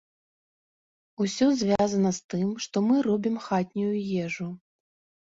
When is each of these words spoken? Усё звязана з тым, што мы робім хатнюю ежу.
Усё 1.25 1.47
звязана 1.59 2.11
з 2.19 2.31
тым, 2.35 2.47
што 2.67 2.75
мы 2.87 2.95
робім 3.09 3.37
хатнюю 3.49 3.93
ежу. 4.25 4.49